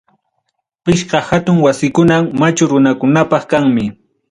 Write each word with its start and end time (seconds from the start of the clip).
Pichqa 0.83 1.19
hatun 1.29 1.57
wasikunam 1.65 2.23
machu 2.39 2.63
runakunapaq 2.71 3.43
kanmi. 3.51 3.83